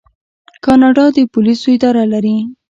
[0.65, 2.37] کاناډا د پولیسو اداره لري.